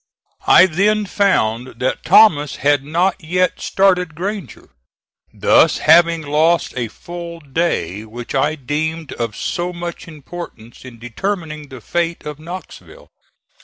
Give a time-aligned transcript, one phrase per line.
[0.47, 4.69] I then found that Thomas had not yet started Granger,
[5.31, 11.67] thus having lost a full day which I deemed of so much importance in determining
[11.69, 13.11] the fate of Knoxville.